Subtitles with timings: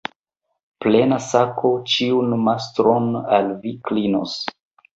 [0.85, 3.07] Plena sako ĉiun mastron
[3.39, 4.39] al vi klinos.